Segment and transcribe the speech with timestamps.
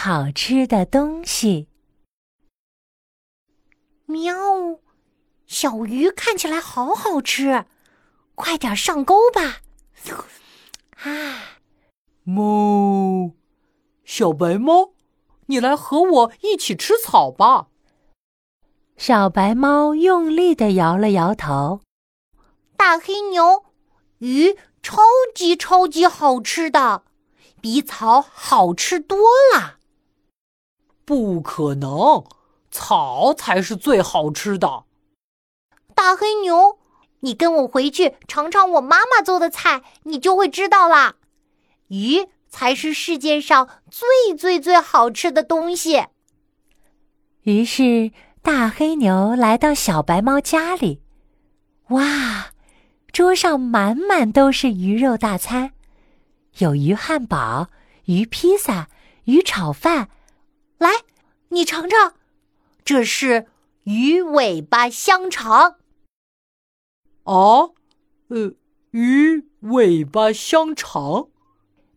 [0.00, 1.66] 好吃的东西。
[4.06, 4.32] 喵，
[5.48, 7.64] 小鱼看起来好好吃，
[8.36, 9.60] 快点上钩吧！
[11.02, 11.58] 啊，
[12.24, 13.32] 哞，
[14.04, 14.92] 小白猫，
[15.46, 17.66] 你来和我一起吃草吧。
[18.96, 21.80] 小白猫用力的摇了摇头。
[22.76, 23.64] 大黑牛，
[24.18, 25.02] 鱼超
[25.34, 27.02] 级超级好吃的，
[27.60, 29.18] 比草好吃多
[29.52, 29.77] 了。
[31.08, 32.22] 不可能，
[32.70, 34.84] 草才是最好吃的。
[35.94, 36.78] 大黑牛，
[37.20, 41.14] 你跟我回去尝尝我妈妈做的菜，你就会知道啦。
[41.86, 46.04] 鱼才是世界上最最最好吃的东西。
[47.44, 48.12] 于是。
[48.40, 51.02] 大黑牛来到小白猫家里，
[51.88, 52.52] 哇，
[53.12, 55.72] 桌上满满都是鱼肉大餐，
[56.58, 57.66] 有鱼汉堡、
[58.04, 58.88] 鱼披萨、
[59.24, 60.08] 鱼炒饭。
[60.78, 60.90] 来，
[61.48, 62.14] 你尝尝，
[62.84, 63.46] 这是
[63.82, 65.76] 鱼尾巴香肠。
[67.24, 67.74] 哦，
[68.28, 68.54] 呃，
[68.92, 71.28] 鱼尾巴香肠。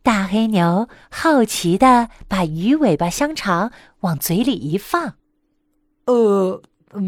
[0.02, 5.14] 大黑牛好奇的把鱼尾巴香肠往嘴里一放。
[6.06, 6.60] 呃，
[6.94, 7.08] 嗯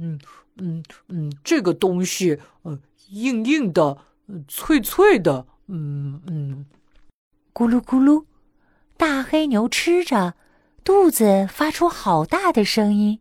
[0.00, 0.20] 嗯
[0.56, 3.98] 嗯嗯这个东西，呃，硬硬的，
[4.48, 6.66] 脆脆的，嗯嗯，
[7.54, 8.24] 咕噜咕噜，
[8.96, 10.34] 大黑牛吃着，
[10.84, 13.20] 肚子发出好大的声音。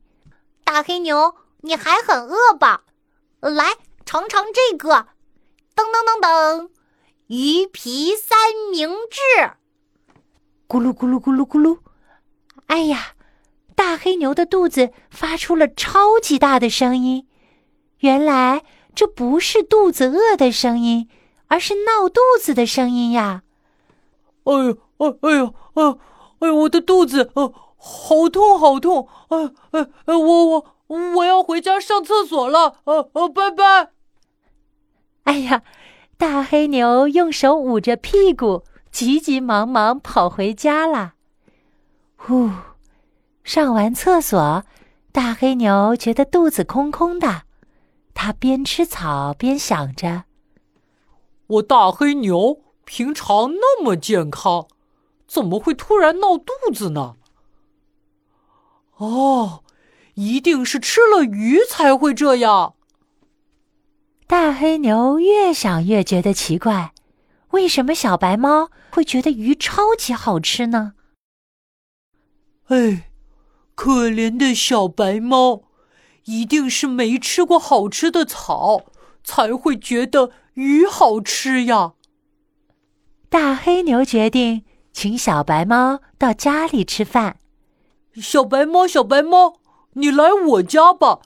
[0.63, 2.83] 大黑牛，你还很饿吧？
[3.39, 5.07] 来尝尝这个，
[5.75, 6.69] 噔噔噔噔，
[7.27, 8.37] 鱼皮三
[8.71, 9.51] 明治。
[10.67, 11.79] 咕噜咕噜咕噜咕噜，
[12.67, 13.13] 哎呀！
[13.75, 17.27] 大黑牛的肚子发出了超级大的声音，
[17.99, 21.09] 原来这不是肚子饿的声音，
[21.47, 23.43] 而是闹肚子的声音呀！
[24.43, 25.97] 哎呦，哎哎呦，哎
[26.41, 29.07] 哎，我的肚子，呃，好痛，好痛！
[29.29, 29.37] 哎
[29.71, 30.65] 哎哎，我我
[31.15, 33.91] 我要回家上厕所了，呃呃，拜拜！
[35.23, 35.63] 哎呀，
[36.17, 41.13] 大黑牛用手捂着屁股，急急忙忙跑回家了。
[42.17, 42.49] 呼。
[43.43, 44.63] 上完厕所，
[45.11, 47.43] 大黑牛觉得肚子空空的。
[48.13, 50.25] 它边吃草边想着
[51.47, 54.67] ：“我大黑牛平常那么健康，
[55.31, 57.15] 怎么会突然闹肚子呢？”
[58.97, 59.63] 哦，
[60.15, 62.75] 一定是吃了鱼才会这样。
[64.27, 66.93] 大黑牛越想越觉得奇怪，
[67.51, 70.93] 为什么小白猫会觉得鱼超级好吃呢？
[72.67, 73.07] 哎。
[73.73, 75.63] 可怜的小白猫，
[76.25, 78.85] 一定是没吃过好吃的草，
[79.23, 81.93] 才会觉得鱼好吃呀。
[83.27, 87.37] 大黑牛决定请小白猫到家里吃饭。
[88.15, 89.55] 小白猫，小白猫，
[89.93, 91.21] 你来我家吧，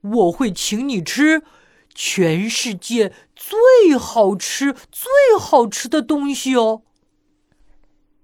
[0.00, 1.42] 我会请你吃
[1.94, 6.82] 全世界最好吃、最好吃的东西哦。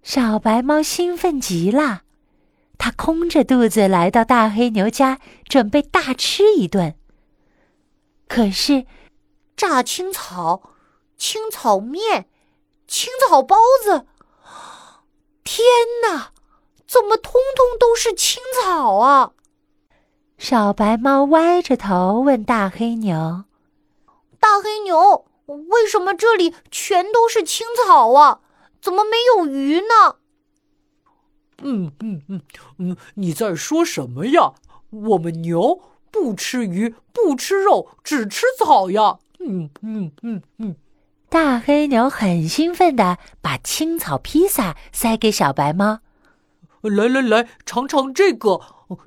[0.03, 2.03] 小白猫兴奋极了。
[2.77, 5.19] 它空着肚子来到大黑牛家，
[5.49, 6.95] 准备大吃一顿。
[8.29, 8.85] 可是，
[9.57, 10.75] 炸青草、
[11.17, 12.27] 青草面、
[12.87, 14.07] 青草包子，
[15.45, 15.65] 天
[16.03, 16.33] 哪！
[16.87, 19.33] 怎么通通都是青草啊？
[20.39, 23.45] 小白猫歪着头问大黑牛
[24.41, 28.41] ：“大黑牛，为什么这里全都是青草啊？
[28.81, 30.17] 怎么没有鱼呢？”
[31.63, 32.43] 嗯嗯嗯
[32.79, 34.55] 嗯，你在说什么呀？
[34.91, 35.81] 我们牛
[36.11, 39.19] 不吃鱼，不吃肉，只吃草呀！
[39.41, 40.77] 嗯嗯嗯嗯。
[41.35, 45.99] 大黑牛很兴奋的把青草披萨塞给小白猫，
[46.83, 48.61] 来来来，尝尝这个，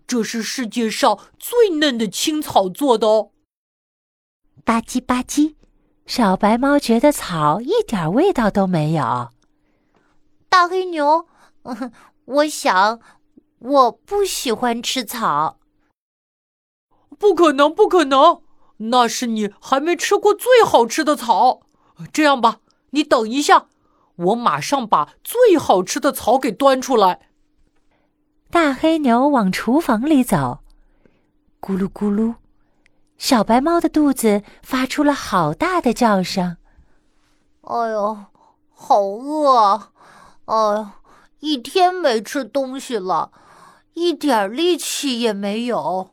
[0.05, 3.31] 这是世界上最嫩的青草做的哦。
[4.65, 5.55] 吧唧吧唧，
[6.05, 9.29] 小白猫觉得草一点味道都没有。
[10.49, 11.29] 大黑牛。
[12.25, 12.99] 我想，
[13.59, 15.59] 我不喜欢吃草。
[17.17, 18.41] 不可能，不可能！
[18.79, 21.61] 那是你还没吃过最好吃的草。
[22.11, 22.59] 这样吧，
[22.91, 23.67] 你等一下，
[24.15, 27.29] 我马上把最好吃的草给端出来。
[28.49, 30.59] 大黑牛往厨房里走，
[31.59, 32.35] 咕噜咕噜，
[33.17, 36.57] 小白猫的肚子发出了好大的叫声。
[37.61, 38.17] 哎呦，
[38.73, 39.91] 好饿！
[40.45, 40.87] 哎呦。
[41.39, 43.31] 一天没吃东西了，
[43.93, 46.09] 一点力气也没有。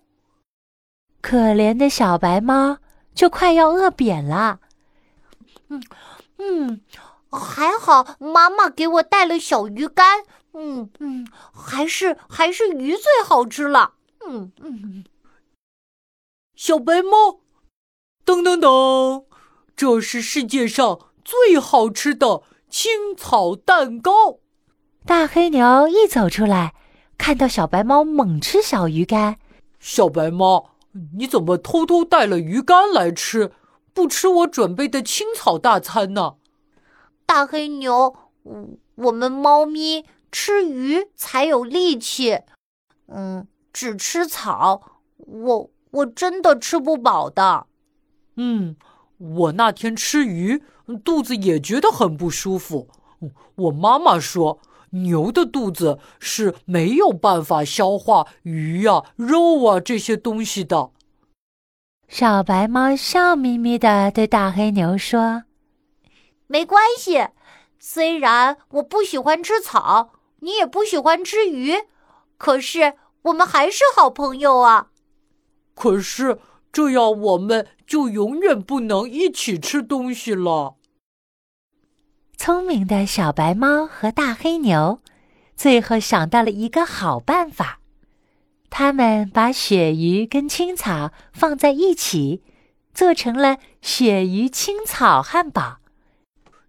[1.23, 2.77] 可怜的小白猫
[3.15, 4.61] 就快要饿扁了。
[5.75, 5.83] 嗯
[6.39, 6.81] 嗯，
[7.31, 13.95] 还好妈妈给我带了小鱼干，嗯嗯，还是还是鱼最好吃了。
[14.27, 15.05] 嗯嗯。
[16.55, 17.41] 小白猫，
[18.25, 19.25] 噔噔噔，
[19.75, 24.39] 这是世界上最好吃的青草蛋糕。
[25.05, 26.75] 大黑牛一走出来，
[27.19, 29.39] 看到小白猫猛吃小鱼干。
[29.81, 30.77] 小白猫，
[31.19, 33.53] 你怎么偷偷带了鱼干来吃，
[33.95, 36.35] 不吃我准备的青草大餐呢？
[37.25, 38.15] 大黑牛，
[38.97, 42.41] 我们猫咪吃鱼才有力气，
[43.07, 45.71] 嗯，只吃草，我。
[45.95, 47.69] 我真的吃不饱的。
[48.35, 48.75] 嗯，
[49.17, 50.61] 我那天吃鱼，
[51.05, 52.89] 肚子也觉得很不舒服。
[53.55, 54.59] 我妈妈说，
[54.91, 60.91] 牛的肚子是没有办法消化鱼呀、肉啊这些东西的。
[62.09, 65.45] 小白猫笑眯眯的对大黑牛说
[66.47, 67.29] ：“没关系，
[67.79, 71.75] 虽然我不喜欢吃草，你也不喜欢吃鱼，
[72.37, 74.89] 可是我们还是好朋友啊。”
[75.75, 76.39] 可是
[76.73, 80.77] 这样，我们就永远不能一起吃东西了。
[82.37, 85.01] 聪明的小白猫和大黑牛
[85.57, 87.81] 最后想到了一个好办法，
[88.77, 92.43] 他们把鳕鱼跟青草放在一起，
[92.93, 95.79] 做成了鳕鱼青草汉堡。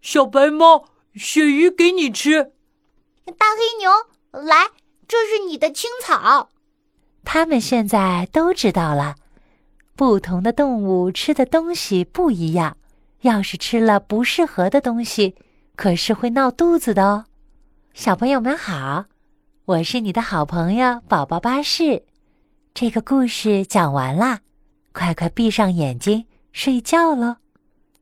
[0.04, 0.86] 小白猫，
[1.16, 2.52] 鳕鱼给你吃。
[3.26, 3.90] 大黑牛，
[4.32, 4.68] 来，
[5.08, 6.52] 这是你的青草。
[7.24, 9.16] 他们现在都知道了，
[9.96, 12.78] 不同的动物吃的东西不一样。
[13.22, 15.34] 要是吃了不适合的东西，
[15.76, 17.26] 可是会闹肚子的哦。
[17.96, 19.06] 小朋友们好，
[19.66, 22.04] 我是你的好朋友宝宝巴士。
[22.76, 24.42] 这个故事讲完啦，
[24.94, 27.38] 快快闭上眼睛睡觉喽，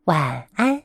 [0.04, 0.84] 晚安。